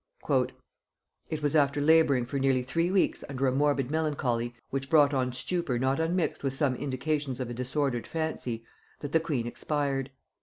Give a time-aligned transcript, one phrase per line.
[1.29, 5.31] "It was after laboring for nearly three weeks under a morbid melancholy, which brought on
[5.31, 8.65] stupor not unmixed with some indications of a disordered fancy,
[9.01, 10.09] that the queen expired.